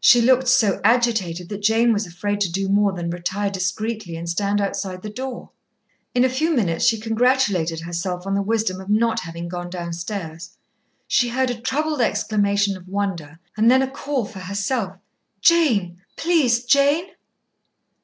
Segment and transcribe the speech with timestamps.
[0.00, 4.28] She looked so agitated that Jane was afraid to do more than retire discreetly and
[4.28, 5.50] stand outside the door.
[6.16, 10.50] In a few minutes she congratulated herself on the wisdom of not having gone downstairs.
[11.06, 14.96] She heard a troubled exclamation of wonder, and then a call for herself.
[15.42, 17.10] "Jane, please, Jane!"